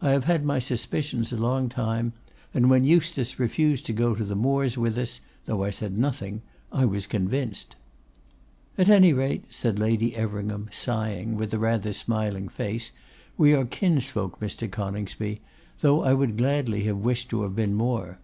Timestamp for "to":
3.84-3.92, 4.14-4.24, 17.28-17.42